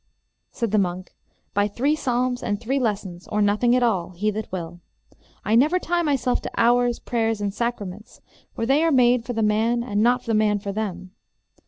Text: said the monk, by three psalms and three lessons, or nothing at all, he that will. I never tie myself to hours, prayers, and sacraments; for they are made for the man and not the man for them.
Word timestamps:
said 0.49 0.71
the 0.71 0.79
monk, 0.79 1.11
by 1.53 1.67
three 1.67 1.95
psalms 1.95 2.41
and 2.41 2.59
three 2.59 2.79
lessons, 2.79 3.27
or 3.27 3.39
nothing 3.39 3.75
at 3.75 3.83
all, 3.83 4.09
he 4.09 4.31
that 4.31 4.51
will. 4.51 4.79
I 5.45 5.53
never 5.53 5.77
tie 5.77 6.01
myself 6.01 6.41
to 6.41 6.51
hours, 6.57 6.97
prayers, 6.97 7.39
and 7.39 7.53
sacraments; 7.53 8.19
for 8.55 8.65
they 8.65 8.81
are 8.83 8.91
made 8.91 9.25
for 9.25 9.33
the 9.33 9.43
man 9.43 9.83
and 9.83 10.01
not 10.01 10.23
the 10.23 10.33
man 10.33 10.57
for 10.57 10.71
them. 10.71 11.11